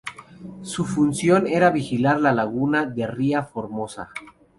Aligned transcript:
Su 0.63 0.83
función 0.85 1.45
era 1.45 1.69
vigilar 1.69 2.19
la 2.19 2.31
laguna 2.31 2.87
de 2.87 3.05
Ria 3.05 3.43
Formosa. 3.43 4.09